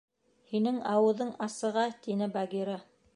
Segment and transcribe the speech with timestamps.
[0.53, 0.79] —Һинең...
[0.93, 2.79] ауыҙын асыға,— тине Багира.